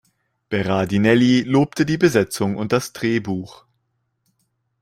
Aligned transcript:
Berardinelli 0.49 1.43
lobte 1.43 1.85
die 1.85 1.99
Besetzung 1.99 2.55
und 2.55 2.71
das 2.71 2.91
Drehbuch. 2.91 3.65